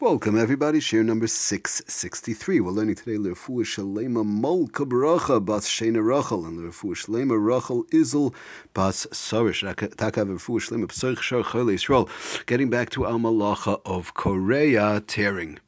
Welcome, 0.00 0.38
everybody. 0.38 0.80
Share 0.80 1.04
number 1.04 1.26
663. 1.26 2.60
We're 2.60 2.70
learning 2.70 2.94
today 2.94 3.16
Lerfuah 3.16 3.66
Shalema 3.66 4.24
Molka 4.24 4.88
Baracha 4.88 5.44
Bas 5.44 5.68
Shena 5.68 6.02
Rachel 6.02 6.46
and 6.46 6.58
Lerfuah 6.58 6.94
Shalema 6.94 7.36
Rachel 7.38 7.84
Izel 7.92 8.32
Bas 8.72 9.06
Sarish. 9.12 9.62
Takav 9.96 10.26
Lerfuah 10.26 10.58
Shalema 10.58 10.86
Psarch 10.86 11.20
Shar 11.20 11.42
Yisrael. 11.42 12.08
Getting 12.46 12.70
back 12.70 12.88
to 12.88 13.04
Al 13.04 13.18
Malacha 13.18 13.82
of 13.84 14.14
Kore'a 14.14 15.06
tearing. 15.06 15.58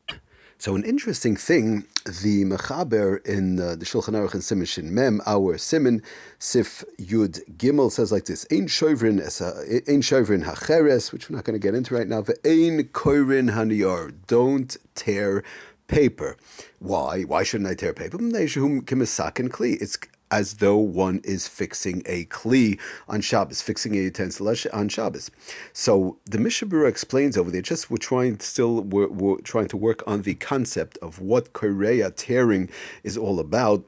So 0.63 0.77
an 0.77 0.85
interesting 0.85 1.35
thing, 1.35 1.87
the 2.05 2.45
Mechaber 2.45 3.27
in 3.27 3.59
uh, 3.59 3.75
the 3.75 3.85
Shulchan 3.85 4.15
Aruch 4.15 4.35
and 4.35 4.45
Siman 4.45 4.69
Shin 4.69 4.95
Mem, 4.95 5.21
our 5.27 5.57
Siman, 5.57 6.05
Sif 6.39 6.85
Yud 7.01 7.41
Gimel 7.57 7.91
says 7.91 8.13
like 8.13 8.27
this: 8.27 8.47
Ein 8.49 8.69
shovrin 8.69 9.19
ein 9.19 10.03
shovrin 10.03 10.45
hacheres, 10.45 11.11
which 11.11 11.29
we're 11.29 11.35
not 11.35 11.45
going 11.45 11.61
to 11.61 11.67
get 11.67 11.75
into 11.75 11.97
right 11.97 12.07
now. 12.07 12.19
Ein 12.45 12.85
koirin 12.93 13.51
haniyar, 13.51 14.15
don't 14.29 14.77
tear 14.95 15.43
paper. 15.89 16.37
Why? 16.79 17.23
Why 17.23 17.43
shouldn't 17.43 17.69
I 17.69 17.75
tear 17.75 17.93
paper? 17.93 18.19
It's 18.21 19.97
as 20.33 20.55
though 20.55 20.79
one 20.79 21.21
is 21.23 21.47
fixing 21.47 22.03
a 22.07 22.25
kli 22.25 22.81
on 23.07 23.21
Shabbos, 23.21 23.61
fixing 23.61 23.95
a 23.95 23.99
utensil 23.99 24.53
on 24.73 24.89
Shabbos. 24.89 25.31
So 25.75 26.19
the 26.25 26.39
Mishnah 26.39 26.69
Berurah 26.69 26.89
explains 26.89 27.37
over 27.37 27.51
there. 27.51 27.63
Just 27.63 27.91
we're 27.91 27.99
trying 27.99 28.41
still 28.41 28.81
we're, 28.81 29.09
we're 29.09 29.41
trying 29.43 29.69
to 29.69 29.77
work 29.77 30.03
on 30.07 30.23
the 30.23 30.35
concept 30.35 30.99
of 31.03 31.21
what 31.21 31.53
Kore'a 31.53 32.13
tearing 32.17 32.71
is 33.05 33.17
all 33.17 33.39
about. 33.39 33.85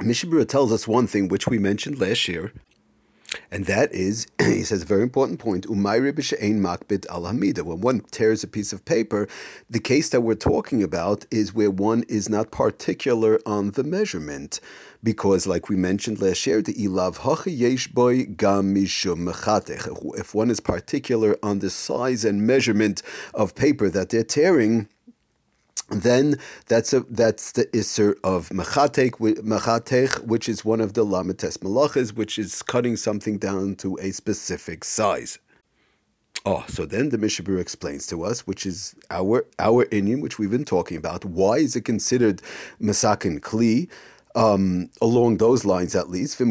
Mishnah 0.00 0.30
Berurah 0.30 0.48
tells 0.48 0.70
us 0.70 0.86
one 0.86 1.06
thing 1.06 1.28
which 1.28 1.48
we 1.48 1.58
mentioned 1.58 1.98
last 1.98 2.28
year, 2.28 2.52
and 3.50 3.66
that 3.66 3.92
is, 3.92 4.26
he 4.38 4.62
says, 4.62 4.82
a 4.82 4.86
very 4.86 5.02
important 5.02 5.38
point. 5.38 5.66
makbid 5.66 7.06
al 7.08 7.22
hamida. 7.22 7.62
When 7.62 7.80
one 7.80 8.00
tears 8.10 8.44
a 8.44 8.48
piece 8.48 8.72
of 8.72 8.84
paper, 8.84 9.28
the 9.68 9.80
case 9.80 10.08
that 10.10 10.22
we're 10.22 10.34
talking 10.34 10.82
about 10.82 11.26
is 11.30 11.54
where 11.54 11.70
one 11.70 12.04
is 12.04 12.28
not 12.28 12.50
particular 12.50 13.40
on 13.46 13.72
the 13.72 13.84
measurement. 13.84 14.60
Because, 15.04 15.46
like 15.48 15.68
we 15.68 15.74
mentioned 15.74 16.22
last 16.22 16.46
year, 16.46 16.62
the 16.62 16.74
ilav 16.74 17.18
If 20.18 20.34
one 20.34 20.50
is 20.50 20.60
particular 20.60 21.36
on 21.42 21.58
the 21.58 21.70
size 21.70 22.24
and 22.24 22.46
measurement 22.46 23.02
of 23.34 23.54
paper 23.54 23.88
that 23.90 24.10
they're 24.10 24.22
tearing, 24.22 24.88
then 25.92 26.38
that's 26.68 26.92
a 26.92 27.00
that's 27.10 27.52
the 27.52 27.68
iser 27.76 28.16
of 28.24 28.48
mechatech, 28.48 30.24
which 30.24 30.48
is 30.48 30.64
one 30.64 30.80
of 30.80 30.94
the 30.94 31.04
lamites 31.04 31.58
malachas, 31.58 32.14
which 32.14 32.38
is 32.38 32.62
cutting 32.62 32.96
something 32.96 33.36
down 33.38 33.74
to 33.76 33.98
a 34.00 34.12
specific 34.12 34.84
size. 34.84 35.38
Oh, 36.44 36.64
so 36.66 36.86
then 36.86 37.10
the 37.10 37.18
Mishabur 37.18 37.60
explains 37.60 38.06
to 38.08 38.24
us, 38.24 38.46
which 38.48 38.66
is 38.66 38.96
our 39.10 39.46
our 39.60 39.86
Indian, 39.92 40.20
which 40.20 40.38
we've 40.38 40.50
been 40.50 40.64
talking 40.64 40.96
about. 40.96 41.24
Why 41.24 41.58
is 41.58 41.76
it 41.76 41.84
considered 41.84 42.42
masakin 42.80 43.38
kli? 43.40 43.88
Um, 44.34 44.90
along 45.00 45.36
those 45.38 45.64
lines 45.64 45.94
at 45.94 46.10
least. 46.10 46.40
If 46.40 46.48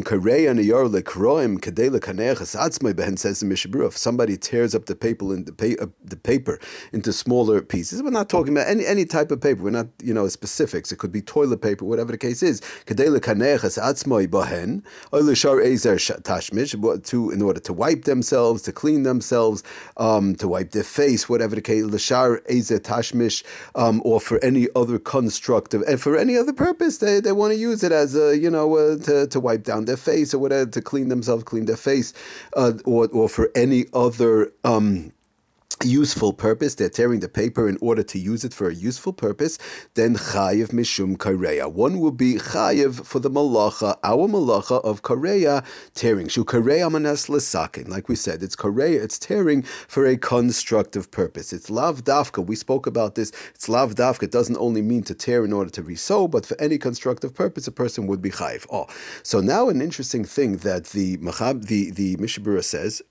somebody 3.98 4.38
tears 4.38 4.76
up 4.76 4.86
the 4.86 4.96
paper, 4.96 5.34
in 5.34 5.46
the, 5.46 5.54
pa- 5.54 5.84
uh, 5.84 5.88
the 6.04 6.18
paper 6.18 6.60
into 6.94 7.14
smaller 7.14 7.62
pieces, 7.62 8.04
we're 8.04 8.12
not 8.12 8.30
talking 8.30 8.54
about 8.54 8.68
any, 8.68 8.86
any 8.86 9.06
type 9.06 9.32
of 9.32 9.42
paper. 9.42 9.64
We're 9.64 9.72
not, 9.72 9.88
you 10.04 10.14
know, 10.14 10.28
specifics. 10.28 10.92
It 10.92 10.98
could 10.98 11.12
be 11.12 11.22
toilet 11.22 11.62
paper, 11.62 11.86
whatever 11.86 12.12
the 12.12 12.18
case 12.18 12.44
is. 12.44 12.62
To, 17.04 17.32
in 17.32 17.42
order 17.42 17.60
to 17.60 17.74
wipe 17.74 18.04
themselves, 18.04 18.62
to 18.64 18.72
clean 18.72 19.04
themselves, 19.04 19.64
um, 19.98 20.36
to 20.36 20.48
wipe 20.48 20.72
their 20.72 20.84
face, 20.84 21.28
whatever 21.30 21.56
the 21.56 21.62
case, 21.62 21.86
tashmish, 21.86 23.44
um, 23.76 24.02
or 24.06 24.20
for 24.20 24.44
any 24.44 24.68
other 24.76 25.00
constructive, 25.00 25.82
and 25.88 26.00
for 26.00 26.18
any 26.18 26.38
other 26.38 26.54
purpose 26.54 26.98
they, 27.00 27.20
they 27.20 27.32
want 27.32 27.54
to 27.54 27.58
use 27.58 27.71
use 27.72 27.84
it 27.84 27.92
as 27.92 28.16
a 28.16 28.38
you 28.38 28.50
know 28.50 28.76
uh, 28.76 28.98
to, 28.98 29.28
to 29.28 29.40
wipe 29.40 29.64
down 29.64 29.86
their 29.86 29.98
face 29.98 30.34
or 30.34 30.40
whatever 30.40 30.70
to 30.70 30.82
clean 30.82 31.10
themselves, 31.10 31.44
clean 31.44 31.66
their 31.66 31.78
face, 31.78 32.14
uh, 32.56 32.74
or 32.86 33.08
or 33.12 33.28
for 33.30 33.50
any 33.56 33.86
other. 33.94 34.52
Um, 34.64 35.14
useful 35.86 36.34
purpose, 36.34 36.76
they're 36.76 36.90
tearing 36.90 37.20
the 37.20 37.30
paper 37.30 37.68
in 37.68 37.78
order 37.82 38.04
to 38.04 38.20
use 38.20 38.44
it 38.44 38.54
for 38.54 38.70
a 38.70 38.74
useful 38.74 39.14
purpose, 39.14 39.58
then 39.96 40.16
chayiv 40.16 40.70
mishum 40.70 41.18
kareya. 41.18 41.72
One 41.72 42.00
would 42.00 42.18
be 42.18 42.36
chayiv 42.36 43.06
for 43.06 43.20
the 43.20 43.30
malacha, 43.30 43.98
our 44.04 44.28
malacha 44.28 44.84
of 44.84 45.02
kareya, 45.02 45.66
tearing. 45.94 46.28
Shu 46.28 46.44
kareya 46.46 46.92
manas 46.92 47.28
lesakin. 47.28 47.88
Like 47.88 48.10
we 48.10 48.16
said, 48.16 48.44
it's 48.44 48.56
kareya, 48.56 49.04
it's 49.04 49.20
tearing 49.20 49.64
for 49.64 50.06
a 50.06 50.18
constructive 50.18 51.12
purpose. 51.12 51.54
It's 51.54 51.70
lav 51.70 52.04
dafka. 52.04 52.46
We 52.46 52.56
spoke 52.56 52.88
about 52.88 53.16
this. 53.16 53.32
It's 53.54 53.70
lav 53.70 53.96
dafka. 53.96 54.24
It 54.24 54.32
doesn't 54.32 54.58
only 54.58 54.82
mean 54.82 55.04
to 55.04 55.14
tear 55.14 55.46
in 55.46 55.54
order 55.54 55.70
to 55.72 55.84
resew, 55.84 56.30
but 56.30 56.46
for 56.46 56.60
any 56.60 56.78
constructive 56.78 57.34
purpose, 57.34 57.68
a 57.68 57.72
person 57.72 58.08
would 58.08 58.22
be 58.22 58.32
chayiv. 58.32 58.66
Oh, 58.72 58.88
so 59.24 59.42
now 59.42 59.70
an 59.70 59.82
interesting 59.82 60.26
thing 60.26 60.58
that 60.58 60.86
the 60.88 61.18
machab, 61.18 61.66
the 61.68 61.92
the 61.92 62.18
Mishnah 62.18 62.44
Berurah 62.44 62.64
says 62.64 63.02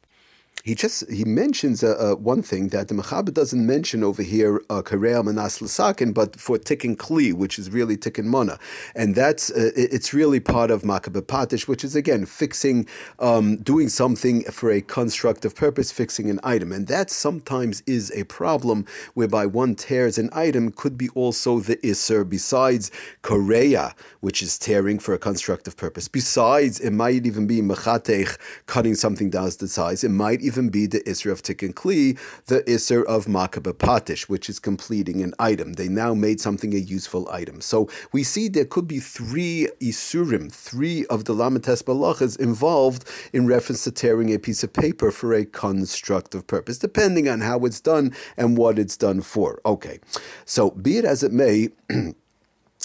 he 0.65 0.75
just 0.75 1.11
he 1.11 1.25
mentions 1.25 1.83
uh, 1.83 1.97
uh, 1.99 2.15
one 2.17 2.43
thing 2.43 2.69
that 2.69 2.89
the 2.89 2.95
Mechaber 2.95 3.33
doesn't 3.33 3.65
mention 3.65 4.05
over 4.05 4.23
here 4.23 4.63
uh, 4.71 4.83
Kareya 4.83 5.25
Manas 5.25 5.59
Lasakin, 5.59 6.13
but 6.13 6.39
for 6.39 6.59
Tikkun 6.59 6.97
Kli, 6.97 7.33
which 7.33 7.59
is 7.59 7.71
really 7.71 7.97
Tikkun 7.97 8.25
Mana, 8.25 8.59
and 8.95 9.15
that's 9.15 9.51
uh, 9.51 9.71
it's 9.75 10.13
really 10.13 10.41
part 10.41 10.71
of 10.71 10.83
Makeh 10.83 11.13
Bapatish, 11.13 11.67
which 11.67 11.85
is 11.85 11.97
again 11.97 12.27
fixing, 12.27 12.87
um, 13.19 13.57
doing 13.57 13.89
something 13.89 14.43
for 14.45 14.71
a 14.71 14.81
constructive 14.81 15.55
purpose, 15.55 15.91
fixing 15.91 16.31
an 16.31 16.41
item, 16.43 16.73
and 16.73 16.87
that 16.87 17.11
sometimes 17.11 17.83
is 17.87 18.13
a 18.15 18.25
problem 18.25 18.87
whereby 19.15 19.47
one 19.47 19.75
tears 19.75 20.19
an 20.19 20.31
item 20.33 20.71
could 20.71 20.97
be 20.97 21.09
also 21.11 21.61
the 21.61 21.77
Isser 21.79 22.29
besides 22.29 22.91
Kore'a, 23.23 23.95
which 24.21 24.43
is 24.43 24.59
tearing 24.59 24.99
for 24.99 25.15
a 25.15 25.19
constructive 25.19 25.77
purpose. 25.77 26.09
Besides, 26.09 26.81
it 26.81 26.93
might 26.93 27.27
even 27.27 27.47
be 27.47 27.61
Mechatech, 27.61 28.39
cutting 28.67 28.95
something 28.95 29.31
down 29.31 29.41
to 29.41 29.67
size. 29.67 30.05
It 30.05 30.11
might 30.11 30.43
even 30.43 30.50
be 30.71 30.87
the 30.87 31.01
Isser 31.01 31.31
of 31.31 31.43
Tikkun 31.43 31.75
Kli, 31.75 32.19
the 32.47 32.63
Isser 32.63 33.05
of 33.05 33.27
Makeh 33.27 33.63
Bapatish, 33.63 34.23
which 34.23 34.49
is 34.49 34.59
completing 34.59 35.23
an 35.23 35.35
item. 35.39 35.75
They 35.75 35.89
now 35.89 36.15
made 36.15 36.41
something 36.41 36.75
a 36.75 36.79
useful 36.79 37.29
item. 37.31 37.61
So 37.61 37.89
we 38.13 38.23
see 38.23 38.49
there 38.49 38.65
could 38.65 38.89
be 38.89 38.99
three 39.01 39.69
Isurim, 39.81 40.53
three 40.53 41.07
of 41.07 41.25
the 41.25 41.35
Lamates 41.35 41.83
Balachas 41.83 42.39
involved 42.39 43.05
in 43.33 43.47
reference 43.47 43.85
to 43.85 43.91
tearing 43.91 44.33
a 44.33 44.39
piece 44.39 44.63
of 44.63 44.73
paper 44.73 45.11
for 45.11 45.35
a 45.35 45.45
constructive 45.45 46.47
purpose, 46.47 46.79
depending 46.79 47.29
on 47.29 47.41
how 47.41 47.61
it's 47.61 47.81
done 47.81 48.13
and 48.37 48.57
what 48.57 48.79
it's 48.79 48.97
done 48.97 49.21
for. 49.21 49.61
Okay, 49.65 49.99
so 50.45 50.71
be 50.71 50.99
it 50.99 51.05
as 51.05 51.23
it 51.23 51.33
may, 51.33 51.69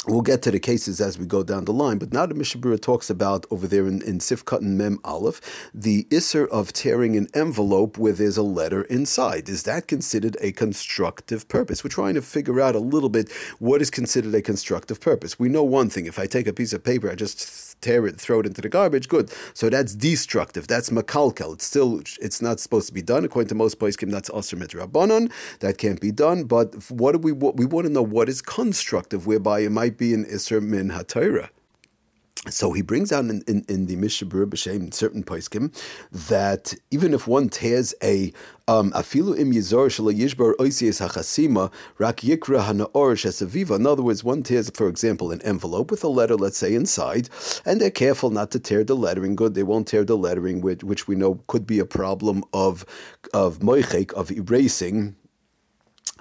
We'll 0.07 0.21
get 0.21 0.43
to 0.43 0.51
the 0.51 0.59
cases 0.59 1.01
as 1.01 1.17
we 1.17 1.25
go 1.25 1.41
down 1.41 1.65
the 1.65 1.73
line, 1.73 1.97
but 1.97 2.13
now 2.13 2.27
the 2.27 2.35
Mishnah 2.35 2.61
Berurah 2.61 2.79
talks 2.79 3.09
about 3.09 3.47
over 3.49 3.65
there 3.65 3.87
in, 3.87 4.03
in 4.03 4.19
Sifkat 4.19 4.59
and 4.59 4.77
Mem 4.77 4.99
Aleph, 5.03 5.41
the 5.73 6.03
Isser 6.11 6.47
of 6.49 6.71
tearing 6.71 7.15
an 7.15 7.27
envelope 7.33 7.97
where 7.97 8.13
there's 8.13 8.37
a 8.37 8.43
letter 8.43 8.83
inside. 8.83 9.49
Is 9.49 9.63
that 9.63 9.87
considered 9.87 10.37
a 10.41 10.51
constructive 10.51 11.47
purpose? 11.47 11.83
We're 11.83 11.89
trying 11.89 12.13
to 12.13 12.21
figure 12.21 12.61
out 12.61 12.75
a 12.75 12.79
little 12.79 13.09
bit 13.09 13.31
what 13.57 13.81
is 13.81 13.89
considered 13.89 14.35
a 14.35 14.43
constructive 14.43 15.01
purpose. 15.01 15.39
We 15.39 15.49
know 15.49 15.63
one 15.63 15.89
thing 15.89 16.05
if 16.05 16.19
I 16.19 16.27
take 16.27 16.45
a 16.45 16.53
piece 16.53 16.73
of 16.73 16.83
paper, 16.83 17.09
I 17.09 17.15
just 17.15 17.74
tear 17.81 18.05
it, 18.07 18.19
throw 18.19 18.39
it 18.39 18.45
into 18.45 18.61
the 18.61 18.69
garbage, 18.69 19.07
good. 19.07 19.31
So 19.53 19.69
that's 19.69 19.93
destructive. 19.93 20.67
That's 20.67 20.89
makalkel. 20.89 21.53
It's 21.53 21.65
still, 21.65 22.01
it's 22.21 22.41
not 22.41 22.59
supposed 22.59 22.87
to 22.87 22.93
be 22.93 23.01
done. 23.01 23.25
According 23.25 23.49
to 23.49 23.55
most 23.55 23.79
poskim, 23.79 24.11
that's 24.11 24.29
asr 24.29 24.61
mitrabanon. 24.61 25.31
That 25.59 25.77
can't 25.77 26.01
be 26.01 26.11
done. 26.11 26.43
But 26.45 26.91
what 26.91 27.13
do 27.13 27.19
we, 27.19 27.31
what, 27.31 27.57
we 27.57 27.65
want 27.65 27.87
to 27.87 27.93
know 27.93 28.01
what 28.01 28.29
is 28.29 28.41
constructive, 28.41 29.27
whereby 29.27 29.59
it 29.59 29.71
might 29.71 29.97
be 29.97 30.13
an 30.13 30.25
isser 30.25 30.61
min 30.61 30.89
hatayra. 30.89 31.49
So 32.49 32.73
he 32.73 32.81
brings 32.81 33.11
out 33.11 33.25
in, 33.25 33.43
in, 33.47 33.65
in 33.67 33.85
the 33.87 33.95
Mishabur 33.95 34.45
B'Shem 34.45 34.93
certain 34.93 35.23
poskim 35.23 35.73
that 36.11 36.73
even 36.91 37.13
if 37.13 37.27
one 37.27 37.49
tears 37.49 37.93
a 38.03 38.31
um, 38.67 38.91
afilu 38.91 39.37
im 39.37 39.51
yizor 39.51 39.87
shelo 39.87 40.13
yishbar 40.13 40.53
oisies 40.55 41.05
hachasima 41.05 41.71
rak 41.97 42.17
yikra 42.17 42.63
hanaor 42.63 43.15
shesaviva. 43.15 43.75
In 43.75 43.85
other 43.85 44.03
words, 44.03 44.23
one 44.23 44.43
tears, 44.43 44.69
for 44.71 44.87
example, 44.87 45.31
an 45.31 45.41
envelope 45.43 45.91
with 45.91 46.03
a 46.03 46.07
letter, 46.07 46.35
let's 46.35 46.57
say 46.57 46.73
inside, 46.73 47.29
and 47.65 47.79
they're 47.79 47.91
careful 47.91 48.29
not 48.29 48.51
to 48.51 48.59
tear 48.59 48.83
the 48.83 48.95
lettering. 48.95 49.35
Good, 49.35 49.53
they 49.53 49.63
won't 49.63 49.87
tear 49.87 50.03
the 50.03 50.17
lettering, 50.17 50.61
which, 50.61 50.83
which 50.83 51.07
we 51.07 51.15
know 51.15 51.41
could 51.47 51.67
be 51.67 51.79
a 51.79 51.85
problem 51.85 52.43
of 52.53 52.85
of 53.33 53.59
moichek 53.59 54.13
of 54.13 54.31
erasing 54.31 55.15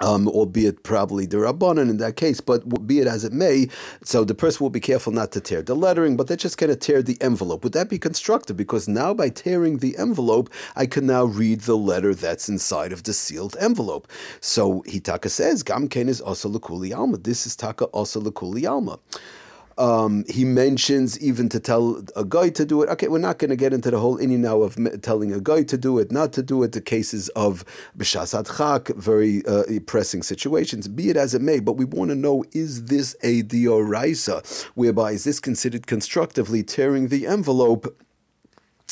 um, 0.00 0.26
albeit 0.28 0.82
probably 0.82 1.26
the 1.26 1.36
Rabbanan 1.36 1.88
in 1.88 1.98
that 1.98 2.16
case, 2.16 2.40
but 2.40 2.86
be 2.86 2.98
it 2.98 3.06
as 3.06 3.24
it 3.24 3.32
may, 3.32 3.68
so 4.02 4.24
the 4.24 4.34
person 4.34 4.64
will 4.64 4.70
be 4.70 4.80
careful 4.80 5.12
not 5.12 5.32
to 5.32 5.40
tear 5.40 5.62
the 5.62 5.74
lettering, 5.74 6.16
but 6.16 6.26
they're 6.26 6.36
just 6.36 6.58
going 6.58 6.70
to 6.70 6.76
tear 6.76 7.02
the 7.02 7.20
envelope. 7.20 7.62
Would 7.64 7.74
that 7.74 7.88
be 7.88 7.98
constructive? 7.98 8.56
Because 8.56 8.88
now 8.88 9.14
by 9.14 9.28
tearing 9.28 9.78
the 9.78 9.96
envelope, 9.96 10.50
I 10.74 10.86
can 10.86 11.06
now 11.06 11.24
read 11.24 11.60
the 11.60 11.76
letter 11.76 12.14
that's 12.14 12.48
inside 12.48 12.92
of 12.92 13.04
the 13.04 13.12
sealed 13.12 13.56
envelope. 13.60 14.08
So 14.40 14.82
Hitaka 14.82 15.30
says, 15.30 15.62
Gamken 15.62 16.08
is 16.08 16.20
also 16.20 16.48
Lakuli 16.48 16.96
Alma. 16.96 17.18
This 17.18 17.46
is 17.46 17.54
Taka 17.54 17.84
also 17.86 18.20
Lakuli 18.20 18.68
Alma. 18.68 18.98
Um, 19.78 20.24
he 20.28 20.44
mentions 20.44 21.18
even 21.20 21.48
to 21.50 21.60
tell 21.60 22.02
a 22.16 22.24
guy 22.24 22.50
to 22.50 22.64
do 22.64 22.82
it. 22.82 22.88
Okay, 22.90 23.08
we're 23.08 23.18
not 23.18 23.38
going 23.38 23.50
to 23.50 23.56
get 23.56 23.72
into 23.72 23.90
the 23.90 23.98
whole 23.98 24.18
inning 24.18 24.42
now 24.42 24.62
of 24.62 24.78
telling 25.02 25.32
a 25.32 25.40
guy 25.40 25.62
to 25.64 25.76
do 25.76 25.98
it, 25.98 26.12
not 26.12 26.32
to 26.34 26.42
do 26.42 26.62
it. 26.62 26.72
The 26.72 26.80
cases 26.80 27.28
of 27.30 27.64
b'shasat 27.98 28.56
chak, 28.56 28.96
very 28.96 29.44
uh, 29.46 29.64
pressing 29.86 30.22
situations. 30.22 30.88
Be 30.88 31.10
it 31.10 31.16
as 31.16 31.34
it 31.34 31.42
may, 31.42 31.60
but 31.60 31.72
we 31.72 31.84
want 31.84 32.10
to 32.10 32.14
know: 32.14 32.44
is 32.52 32.84
this 32.84 33.16
a 33.22 33.42
dioraisa, 33.42 34.64
whereby 34.74 35.12
is 35.12 35.24
this 35.24 35.40
considered 35.40 35.86
constructively 35.86 36.62
tearing 36.62 37.08
the 37.08 37.26
envelope? 37.26 38.00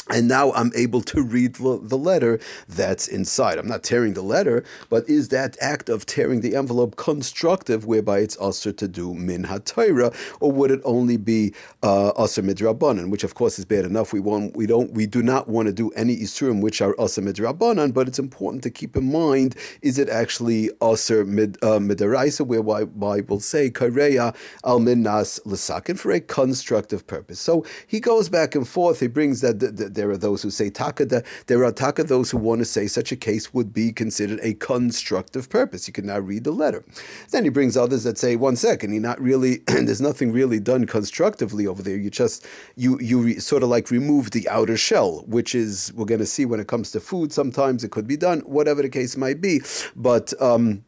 And 0.08 0.26
now 0.26 0.52
I'm 0.52 0.72
able 0.74 1.00
to 1.02 1.22
read 1.22 1.54
the 1.54 1.96
letter 1.96 2.40
that's 2.68 3.06
inside. 3.06 3.56
I'm 3.56 3.68
not 3.68 3.84
tearing 3.84 4.14
the 4.14 4.22
letter, 4.22 4.64
but 4.90 5.08
is 5.08 5.28
that 5.28 5.56
act 5.60 5.88
of 5.88 6.06
tearing 6.06 6.40
the 6.40 6.56
envelope 6.56 6.96
constructive, 6.96 7.86
whereby 7.86 8.18
it's 8.18 8.36
usher 8.40 8.72
to 8.72 8.88
do 8.88 9.14
min 9.14 9.44
hatayra, 9.44 10.12
or 10.40 10.50
would 10.50 10.72
it 10.72 10.80
only 10.84 11.16
be 11.16 11.54
uh, 11.84 12.08
usher 12.08 12.42
midrabanan, 12.42 13.10
which 13.10 13.22
of 13.22 13.34
course 13.34 13.60
is 13.60 13.64
bad 13.64 13.84
enough. 13.84 14.12
We 14.12 14.18
want, 14.18 14.56
we 14.56 14.66
don't, 14.66 14.92
we 14.92 15.06
do 15.06 15.22
not 15.22 15.48
want 15.48 15.66
to 15.68 15.72
do 15.72 15.90
any 15.90 16.16
isurim 16.16 16.60
which 16.60 16.82
are 16.82 16.96
usher 17.00 17.22
midrabanan, 17.22 17.94
but 17.94 18.08
it's 18.08 18.18
important 18.18 18.64
to 18.64 18.70
keep 18.70 18.96
in 18.96 19.10
mind: 19.10 19.54
is 19.82 19.98
it 20.00 20.08
actually 20.08 20.70
usher 20.80 21.24
mid 21.24 21.58
uh, 21.62 21.78
midaraisa, 21.78 22.44
whereby 22.44 22.84
Bible 22.84 23.38
say 23.38 23.70
kareya 23.70 24.34
al 24.64 24.80
minnas 24.80 25.40
lesakin 25.46 25.96
for 25.96 26.10
a 26.10 26.20
constructive 26.20 27.06
purpose. 27.06 27.38
So 27.38 27.64
he 27.86 28.00
goes 28.00 28.28
back 28.28 28.56
and 28.56 28.66
forth. 28.66 28.98
He 28.98 29.06
brings 29.06 29.42
that. 29.42 29.60
The, 29.60 29.81
there 29.88 30.10
are 30.10 30.16
those 30.16 30.42
who 30.42 30.50
say 30.50 30.70
takada. 30.70 31.24
There 31.46 31.64
are 31.64 31.72
taka 31.72 32.04
those 32.04 32.30
who 32.30 32.38
want 32.38 32.60
to 32.60 32.64
say 32.64 32.86
such 32.86 33.12
a 33.12 33.16
case 33.16 33.52
would 33.54 33.72
be 33.72 33.92
considered 33.92 34.40
a 34.42 34.54
constructive 34.54 35.48
purpose. 35.48 35.86
You 35.86 35.92
can 35.92 36.06
now 36.06 36.18
read 36.18 36.44
the 36.44 36.52
letter. 36.52 36.84
Then 37.30 37.44
he 37.44 37.50
brings 37.50 37.76
others 37.76 38.04
that 38.04 38.18
say, 38.18 38.36
one 38.36 38.56
second, 38.56 38.92
you're 38.92 39.02
not 39.02 39.20
really. 39.20 39.58
there's 39.66 40.00
nothing 40.00 40.32
really 40.32 40.60
done 40.60 40.86
constructively 40.86 41.66
over 41.66 41.82
there. 41.82 41.96
You 41.96 42.10
just 42.10 42.46
you 42.76 42.98
you 43.00 43.20
re, 43.20 43.38
sort 43.38 43.62
of 43.62 43.68
like 43.68 43.90
remove 43.90 44.30
the 44.30 44.48
outer 44.48 44.76
shell, 44.76 45.24
which 45.26 45.54
is 45.54 45.92
we're 45.94 46.04
going 46.04 46.20
to 46.20 46.26
see 46.26 46.44
when 46.44 46.60
it 46.60 46.68
comes 46.68 46.90
to 46.92 47.00
food. 47.00 47.32
Sometimes 47.32 47.84
it 47.84 47.90
could 47.90 48.06
be 48.06 48.16
done, 48.16 48.40
whatever 48.40 48.82
the 48.82 48.88
case 48.88 49.16
might 49.16 49.40
be, 49.40 49.60
but. 49.96 50.32
Um, 50.40 50.84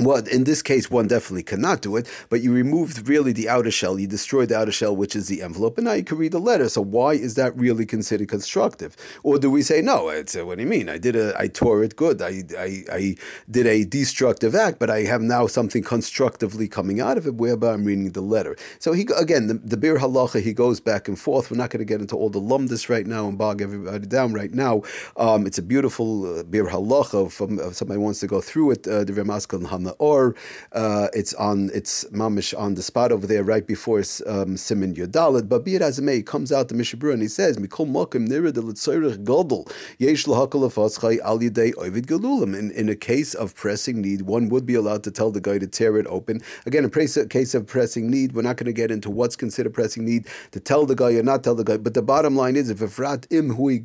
well, 0.00 0.24
in 0.26 0.44
this 0.44 0.62
case, 0.62 0.90
one 0.90 1.08
definitely 1.08 1.42
cannot 1.42 1.82
do 1.82 1.96
it, 1.96 2.08
but 2.28 2.40
you 2.40 2.52
removed 2.52 3.08
really 3.08 3.32
the 3.32 3.48
outer 3.48 3.70
shell. 3.70 3.98
You 3.98 4.06
destroyed 4.06 4.50
the 4.50 4.58
outer 4.58 4.72
shell, 4.72 4.94
which 4.94 5.16
is 5.16 5.28
the 5.28 5.42
envelope, 5.42 5.76
and 5.76 5.86
now 5.86 5.94
you 5.94 6.04
can 6.04 6.18
read 6.18 6.32
the 6.32 6.38
letter. 6.38 6.68
So 6.68 6.82
why 6.82 7.14
is 7.14 7.34
that 7.34 7.56
really 7.56 7.84
considered 7.84 8.28
constructive? 8.28 8.96
Or 9.22 9.38
do 9.38 9.50
we 9.50 9.62
say 9.62 9.82
no? 9.82 10.08
It's 10.08 10.36
uh, 10.36 10.46
what 10.46 10.58
do 10.58 10.62
you 10.62 10.68
mean? 10.68 10.88
I 10.88 10.98
did 10.98 11.16
a, 11.16 11.38
I 11.38 11.48
tore 11.48 11.82
it 11.82 11.96
good. 11.96 12.22
I, 12.22 12.44
I, 12.56 12.84
I 12.92 13.16
did 13.50 13.66
a 13.66 13.84
destructive 13.84 14.54
act, 14.54 14.78
but 14.78 14.90
I 14.90 15.02
have 15.02 15.20
now 15.20 15.46
something 15.46 15.82
constructively 15.82 16.68
coming 16.68 17.00
out 17.00 17.18
of 17.18 17.26
it, 17.26 17.34
whereby 17.34 17.72
I'm 17.72 17.84
reading 17.84 18.10
the 18.12 18.20
letter. 18.20 18.56
So 18.78 18.92
he 18.92 19.08
again, 19.16 19.48
the, 19.48 19.54
the 19.54 19.76
Biur 19.76 19.98
Halacha, 19.98 20.40
he 20.40 20.52
goes 20.52 20.80
back 20.80 21.08
and 21.08 21.18
forth. 21.18 21.50
We're 21.50 21.56
not 21.56 21.70
going 21.70 21.80
to 21.80 21.84
get 21.84 22.00
into 22.00 22.16
all 22.16 22.30
the 22.30 22.40
lumdis 22.40 22.88
right 22.88 23.06
now 23.06 23.26
and 23.28 23.36
bog 23.36 23.62
everybody 23.62 24.06
down 24.06 24.32
right 24.32 24.54
now. 24.54 24.82
Um, 25.16 25.46
it's 25.46 25.58
a 25.58 25.62
beautiful 25.62 26.38
uh, 26.38 26.42
Biur 26.44 26.68
Halacha. 26.68 27.30
From 27.32 27.58
uh, 27.58 27.72
somebody 27.72 27.98
wants 27.98 28.20
to 28.20 28.28
go 28.28 28.40
through 28.40 28.70
it, 28.72 28.86
uh, 28.86 29.02
the 29.04 29.12
Ramaskal 29.12 29.58
the 29.84 29.92
or 29.98 30.34
uh, 30.72 31.08
it's 31.12 31.34
on 31.34 31.70
it's 31.74 32.04
mamish 32.04 32.58
on 32.58 32.74
the 32.74 32.82
spot 32.82 33.12
over 33.12 33.26
there 33.26 33.42
right 33.42 33.66
before 33.66 34.02
um, 34.26 34.56
Simon 34.56 34.94
Yodalit. 34.94 35.48
But 35.48 35.64
be 35.64 35.74
it 35.76 36.00
may, 36.00 36.22
comes 36.22 36.52
out 36.52 36.68
the 36.68 36.74
Mishabur 36.74 37.12
and 37.12 37.22
he 37.22 37.28
says, 37.28 37.56
"Mikol 37.56 37.88
makim 37.88 38.28
nira 38.28 38.52
de 38.52 38.60
litzayrich 38.60 39.24
gadol 39.24 39.68
yesh 39.98 40.26
al 40.26 41.38
yedei 41.38 41.74
ovid 41.76 42.06
galulim." 42.06 42.56
In 42.56 42.70
in 42.72 42.88
a 42.88 42.96
case 42.96 43.34
of 43.34 43.54
pressing 43.54 44.00
need, 44.00 44.22
one 44.22 44.48
would 44.48 44.66
be 44.66 44.74
allowed 44.74 45.04
to 45.04 45.10
tell 45.10 45.30
the 45.30 45.40
guy 45.40 45.58
to 45.58 45.66
tear 45.66 45.96
it 45.98 46.06
open. 46.08 46.40
Again, 46.66 46.84
in 46.84 46.90
a 46.90 47.26
case 47.26 47.54
of 47.54 47.66
pressing 47.66 48.10
need, 48.10 48.32
we're 48.32 48.42
not 48.42 48.56
going 48.56 48.66
to 48.66 48.72
get 48.72 48.90
into 48.90 49.10
what's 49.10 49.36
considered 49.36 49.74
pressing 49.74 50.04
need 50.04 50.26
to 50.52 50.60
tell 50.60 50.86
the 50.86 50.94
guy 50.94 51.14
or 51.14 51.22
not 51.22 51.44
tell 51.44 51.54
the 51.54 51.64
guy. 51.64 51.76
But 51.76 51.94
the 51.94 52.02
bottom 52.02 52.36
line 52.36 52.56
is, 52.56 52.70
if 52.70 52.78
efrat 52.78 53.26
im 53.30 53.50
hui 53.54 53.78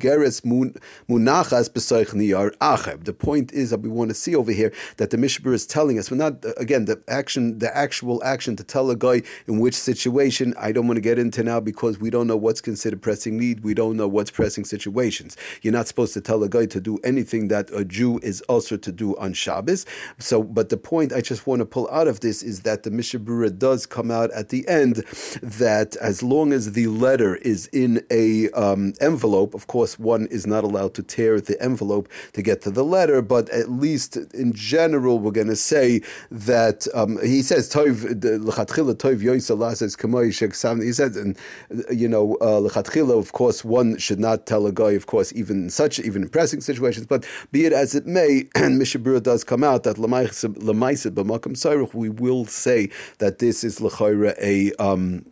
munachas. 1.08 1.72
The 3.04 3.12
point 3.12 3.52
is 3.52 3.70
that 3.70 3.80
we 3.80 3.88
want 3.88 4.10
to 4.10 4.14
see 4.14 4.34
over 4.34 4.52
here 4.52 4.72
that 4.96 5.10
the 5.10 5.16
Mishabur 5.16 5.52
is 5.52 5.66
telling 5.66 5.83
telling 5.84 5.98
us. 5.98 6.10
We're 6.10 6.16
not 6.16 6.42
again 6.56 6.86
the 6.86 7.02
action, 7.08 7.58
the 7.58 7.76
actual 7.76 8.24
action 8.24 8.56
to 8.56 8.64
tell 8.64 8.90
a 8.90 8.96
guy 8.96 9.20
in 9.46 9.60
which 9.60 9.74
situation. 9.74 10.54
I 10.58 10.72
don't 10.72 10.86
want 10.86 10.96
to 10.96 11.02
get 11.02 11.18
into 11.18 11.42
now 11.42 11.60
because 11.60 11.98
we 11.98 12.08
don't 12.08 12.26
know 12.26 12.38
what's 12.38 12.62
considered 12.62 13.02
pressing 13.02 13.36
need. 13.36 13.64
We 13.64 13.74
don't 13.74 13.98
know 13.98 14.08
what's 14.08 14.30
pressing 14.30 14.64
situations. 14.64 15.36
You're 15.60 15.74
not 15.74 15.86
supposed 15.86 16.14
to 16.14 16.22
tell 16.22 16.42
a 16.42 16.48
guy 16.48 16.64
to 16.66 16.80
do 16.80 16.98
anything 17.04 17.48
that 17.48 17.70
a 17.70 17.84
Jew 17.84 18.18
is 18.22 18.40
also 18.42 18.78
to 18.78 18.90
do 18.90 19.14
on 19.18 19.34
Shabbos. 19.34 19.84
So, 20.18 20.42
but 20.42 20.70
the 20.70 20.78
point 20.78 21.12
I 21.12 21.20
just 21.20 21.46
want 21.46 21.60
to 21.60 21.66
pull 21.66 21.86
out 21.90 22.08
of 22.08 22.20
this 22.20 22.42
is 22.42 22.60
that 22.60 22.84
the 22.84 22.90
Mishnah 22.90 23.20
Berurah 23.20 23.58
does 23.58 23.84
come 23.84 24.10
out 24.10 24.30
at 24.30 24.48
the 24.48 24.66
end 24.66 25.04
that 25.42 25.96
as 25.96 26.22
long 26.22 26.54
as 26.54 26.72
the 26.72 26.86
letter 26.86 27.36
is 27.36 27.66
in 27.74 28.02
a 28.10 28.48
um, 28.52 28.94
envelope, 29.02 29.52
of 29.52 29.66
course, 29.66 29.98
one 29.98 30.28
is 30.30 30.46
not 30.46 30.64
allowed 30.64 30.94
to 30.94 31.02
tear 31.02 31.42
the 31.42 31.60
envelope 31.60 32.08
to 32.32 32.40
get 32.40 32.62
to 32.62 32.70
the 32.70 32.84
letter, 32.84 33.20
but 33.20 33.50
at 33.50 33.70
least 33.70 34.16
in 34.32 34.54
general, 34.54 35.18
we're 35.18 35.30
going 35.30 35.48
to 35.48 35.56
say 35.64 36.02
that 36.30 36.86
um, 36.94 37.18
he 37.22 37.42
says 37.42 37.72
Tov 37.72 38.20
lechatchila 38.20 38.94
Yoisala 38.96 39.76
says 39.76 39.96
Kamoy 39.96 40.28
Sheksam. 40.28 40.82
He 40.82 40.92
says, 40.92 41.16
and 41.16 41.36
you 41.90 42.08
know 42.08 42.36
uh, 42.40 42.60
lechatchila, 42.60 43.18
of 43.18 43.32
course, 43.32 43.64
one 43.64 43.98
should 43.98 44.20
not 44.20 44.46
tell 44.46 44.66
a 44.66 44.72
guy, 44.72 44.92
of 44.92 45.06
course, 45.06 45.32
even 45.34 45.64
in 45.64 45.70
such 45.70 45.98
even 45.98 46.22
in 46.22 46.28
pressing 46.28 46.60
situations. 46.60 47.06
But 47.06 47.26
be 47.52 47.64
it 47.66 47.72
as 47.72 47.94
it 47.94 48.06
may, 48.06 48.46
and 48.54 48.78
Mishnah 48.78 49.00
Berurah 49.00 49.22
does 49.22 49.44
come 49.44 49.64
out 49.64 49.84
that 49.84 49.98
we 51.94 52.08
will 52.08 52.44
say 52.46 52.90
that 53.18 53.38
this 53.38 53.64
is 53.64 53.78
lechayra 53.78 54.34
a. 54.40 54.72
Um, 54.82 55.24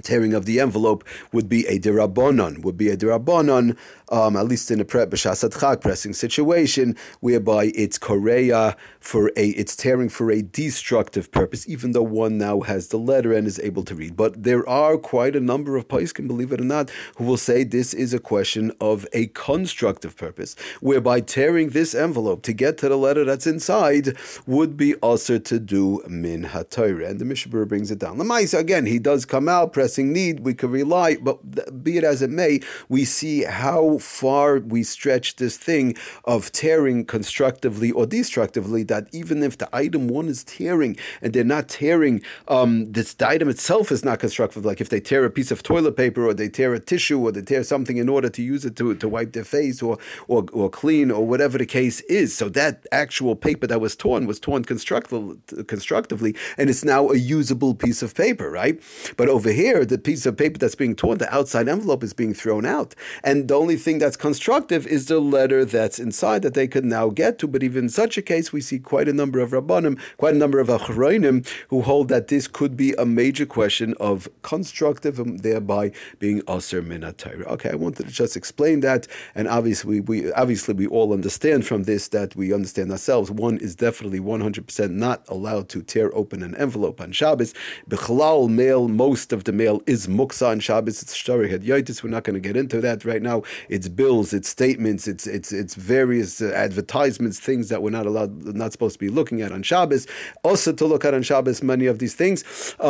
tearing 0.00 0.34
of 0.34 0.46
the 0.46 0.60
envelope 0.60 1.04
would 1.32 1.48
be 1.48 1.66
a 1.66 1.78
derabonon, 1.78 2.62
would 2.64 2.76
be 2.76 2.88
a 2.88 2.96
derabonon, 2.96 3.76
um, 4.10 4.36
at 4.36 4.46
least 4.46 4.70
in 4.70 4.80
a 4.80 4.84
pre- 4.84 5.00
chag 5.00 5.80
pressing 5.80 6.12
situation, 6.12 6.96
whereby 7.20 7.72
it's 7.74 7.98
korea 7.98 8.76
for 8.98 9.28
a, 9.36 9.50
it's 9.50 9.76
tearing 9.76 10.08
for 10.08 10.30
a 10.30 10.42
destructive 10.42 11.30
purpose, 11.30 11.68
even 11.68 11.92
though 11.92 12.02
one 12.02 12.38
now 12.38 12.60
has 12.60 12.88
the 12.88 12.98
letter 12.98 13.32
and 13.32 13.46
is 13.46 13.58
able 13.60 13.82
to 13.84 13.94
read. 13.94 14.16
But 14.16 14.42
there 14.42 14.68
are 14.68 14.96
quite 14.96 15.36
a 15.36 15.40
number 15.40 15.76
of 15.76 15.88
can 15.88 16.26
believe 16.26 16.52
it 16.52 16.60
or 16.60 16.64
not, 16.64 16.90
who 17.16 17.24
will 17.24 17.36
say 17.36 17.64
this 17.64 17.92
is 17.92 18.14
a 18.14 18.18
question 18.18 18.72
of 18.80 19.06
a 19.12 19.26
constructive 19.28 20.16
purpose, 20.16 20.54
whereby 20.80 21.20
tearing 21.20 21.70
this 21.70 21.94
envelope 21.94 22.42
to 22.42 22.52
get 22.52 22.78
to 22.78 22.88
the 22.88 22.96
letter 22.96 23.24
that's 23.24 23.46
inside 23.46 24.16
would 24.46 24.76
be 24.76 24.94
also 24.96 25.38
to 25.38 25.58
do 25.58 26.02
min 26.08 26.44
hatayra. 26.44 27.10
And 27.10 27.20
the 27.20 27.24
Mishabur 27.24 27.66
brings 27.66 27.90
it 27.90 27.98
down. 27.98 28.18
The 28.18 28.24
Lamaisa, 28.24 28.58
again, 28.58 28.86
he 28.86 28.98
does 28.98 29.24
come 29.24 29.48
out, 29.48 29.72
pressing 29.90 30.12
need, 30.12 30.40
we 30.40 30.54
could 30.54 30.70
rely, 30.70 31.16
but 31.16 31.82
be 31.82 31.96
it 31.96 32.04
as 32.04 32.22
it 32.22 32.30
may, 32.30 32.60
we 32.88 33.04
see 33.04 33.42
how 33.42 33.98
far 33.98 34.60
we 34.60 34.84
stretch 34.84 35.36
this 35.36 35.56
thing 35.56 35.96
of 36.24 36.52
tearing 36.52 37.04
constructively 37.04 37.90
or 37.90 38.06
destructively 38.06 38.84
that 38.84 39.08
even 39.12 39.42
if 39.42 39.58
the 39.58 39.68
item 39.72 40.06
one 40.06 40.28
is 40.28 40.44
tearing 40.44 40.96
and 41.20 41.32
they're 41.32 41.42
not 41.42 41.68
tearing, 41.68 42.22
um, 42.46 42.92
this 42.92 43.14
the 43.14 43.28
item 43.28 43.48
itself 43.48 43.90
is 43.90 44.04
not 44.04 44.20
constructive. 44.20 44.64
Like 44.64 44.80
if 44.80 44.90
they 44.90 45.00
tear 45.00 45.24
a 45.24 45.30
piece 45.30 45.50
of 45.50 45.62
toilet 45.62 45.96
paper 45.96 46.24
or 46.24 46.34
they 46.34 46.48
tear 46.48 46.72
a 46.72 46.78
tissue 46.78 47.18
or 47.18 47.32
they 47.32 47.42
tear 47.42 47.64
something 47.64 47.96
in 47.96 48.08
order 48.08 48.28
to 48.28 48.42
use 48.42 48.64
it 48.64 48.76
to, 48.76 48.94
to 48.94 49.08
wipe 49.08 49.32
their 49.32 49.44
face 49.44 49.82
or, 49.82 49.98
or, 50.28 50.46
or 50.52 50.70
clean 50.70 51.10
or 51.10 51.26
whatever 51.26 51.58
the 51.58 51.66
case 51.66 52.00
is. 52.02 52.36
So 52.36 52.48
that 52.50 52.86
actual 52.92 53.34
paper 53.34 53.66
that 53.66 53.80
was 53.80 53.96
torn 53.96 54.26
was 54.28 54.38
torn 54.38 54.62
constructively 54.64 56.36
and 56.56 56.70
it's 56.70 56.84
now 56.84 57.10
a 57.10 57.16
usable 57.16 57.74
piece 57.74 58.02
of 58.02 58.14
paper, 58.14 58.48
right? 58.50 58.80
But 59.16 59.28
over 59.28 59.50
here, 59.50 59.69
the 59.84 59.98
piece 59.98 60.26
of 60.26 60.36
paper 60.36 60.58
that's 60.58 60.74
being 60.74 60.94
torn, 60.96 61.18
the 61.18 61.32
outside 61.34 61.68
envelope 61.68 62.02
is 62.02 62.12
being 62.12 62.34
thrown 62.34 62.66
out. 62.66 62.94
And 63.22 63.48
the 63.48 63.54
only 63.54 63.76
thing 63.76 63.98
that's 63.98 64.16
constructive 64.16 64.86
is 64.86 65.06
the 65.06 65.20
letter 65.20 65.64
that's 65.64 65.98
inside 65.98 66.42
that 66.42 66.54
they 66.54 66.66
could 66.66 66.84
now 66.84 67.08
get 67.10 67.38
to. 67.38 67.48
But 67.48 67.62
even 67.62 67.84
in 67.84 67.88
such 67.88 68.18
a 68.18 68.22
case, 68.22 68.52
we 68.52 68.60
see 68.60 68.78
quite 68.78 69.08
a 69.08 69.12
number 69.12 69.38
of 69.38 69.50
Rabbanim, 69.52 69.98
quite 70.16 70.34
a 70.34 70.38
number 70.38 70.58
of 70.58 70.68
Achroinim 70.68 71.46
who 71.68 71.82
hold 71.82 72.08
that 72.08 72.28
this 72.28 72.48
could 72.48 72.76
be 72.76 72.92
a 72.94 73.06
major 73.06 73.46
question 73.46 73.94
of 74.00 74.28
constructive 74.42 75.18
and 75.18 75.40
thereby 75.40 75.92
being 76.18 76.42
Aser 76.48 76.82
Minatayra. 76.82 77.46
Okay, 77.46 77.70
I 77.70 77.76
wanted 77.76 78.06
to 78.06 78.12
just 78.12 78.36
explain 78.36 78.80
that, 78.80 79.06
and 79.34 79.48
obviously 79.48 80.00
we 80.00 80.32
obviously 80.32 80.74
we 80.74 80.86
all 80.86 81.12
understand 81.12 81.66
from 81.66 81.84
this 81.84 82.08
that 82.08 82.36
we 82.36 82.52
understand 82.52 82.90
ourselves. 82.90 83.30
One 83.30 83.58
is 83.58 83.74
definitely 83.74 84.20
100% 84.20 84.90
not 84.90 85.24
allowed 85.28 85.68
to 85.70 85.82
tear 85.82 86.14
open 86.14 86.42
an 86.42 86.54
envelope 86.56 87.00
on 87.00 87.12
Shabbos. 87.12 87.54
Bechalal 87.88 88.48
male, 88.48 88.88
most 88.88 89.32
of 89.32 89.44
the 89.44 89.52
mail 89.62 89.76
is 89.86 90.06
muksa 90.06 90.48
on 90.52 90.58
Shabbos. 90.60 91.02
It's 91.02 91.14
hadyotis. 91.54 92.02
We're 92.02 92.16
not 92.16 92.24
going 92.24 92.38
to 92.40 92.46
get 92.48 92.56
into 92.56 92.80
that 92.86 93.04
right 93.04 93.22
now. 93.30 93.42
It's 93.68 93.88
bills, 93.88 94.32
it's 94.32 94.48
statements, 94.48 95.02
it's 95.12 95.26
it's 95.26 95.50
it's 95.52 95.74
various 95.74 96.32
uh, 96.40 96.46
advertisements, 96.66 97.36
things 97.48 97.68
that 97.70 97.82
we're 97.82 97.96
not 98.00 98.06
allowed, 98.10 98.32
not 98.62 98.72
supposed 98.72 98.94
to 98.98 99.02
be 99.06 99.12
looking 99.18 99.38
at 99.44 99.52
on 99.52 99.62
Shabbos. 99.62 100.06
Also 100.48 100.72
to 100.72 100.84
look 100.92 101.04
at 101.04 101.14
on 101.14 101.22
Shabbos, 101.22 101.62
many 101.62 101.86
of 101.92 101.96
these 102.02 102.14
things. 102.22 102.38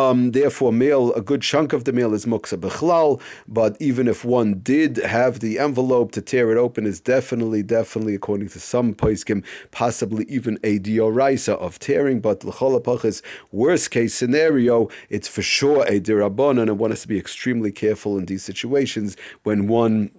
Um, 0.00 0.18
therefore, 0.32 0.72
mail, 0.72 1.02
a 1.14 1.22
good 1.30 1.42
chunk 1.42 1.72
of 1.72 1.82
the 1.84 1.92
mail 1.92 2.12
is 2.14 2.24
muksa 2.34 2.56
bechlal. 2.58 3.20
But 3.48 3.72
even 3.88 4.06
if 4.06 4.24
one 4.24 4.50
did 4.74 4.92
have 4.98 5.40
the 5.40 5.58
envelope 5.58 6.12
to 6.12 6.22
tear 6.22 6.46
it 6.52 6.58
open, 6.66 6.86
is 6.86 7.00
definitely, 7.00 7.62
definitely, 7.62 8.14
according 8.14 8.48
to 8.54 8.60
some 8.60 8.94
poiskim, 8.94 9.44
possibly 9.70 10.24
even 10.36 10.58
a 10.62 10.78
dioraisa 10.78 11.54
of 11.66 11.78
tearing. 11.78 12.20
But 12.20 12.44
l'cholapach 12.44 13.22
worst 13.50 13.90
case 13.90 14.14
scenario, 14.14 14.88
it's 15.08 15.28
for 15.28 15.42
sure 15.42 15.82
a 15.94 16.00
dirabon, 16.00 16.59
and 16.68 16.78
one 16.78 16.90
has 16.90 17.02
to 17.02 17.08
be 17.08 17.18
extremely 17.18 17.72
careful 17.72 18.18
in 18.18 18.26
these 18.26 18.44
situations 18.44 19.16
when 19.42 19.66
one 19.68 20.10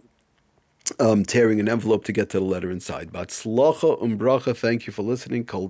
um, 1.00 1.24
tearing 1.24 1.60
an 1.60 1.69
envelope 1.69 2.03
to 2.05 2.12
get 2.12 2.29
to 2.31 2.39
the 2.39 2.45
letter 2.45 2.69
inside. 2.69 3.12
But 3.12 3.29
slacha 3.29 4.01
umbracha, 4.01 4.55
thank 4.55 4.88
you 4.88 4.93
for 4.93 5.03
listening. 5.03 5.45
Kol 5.45 5.69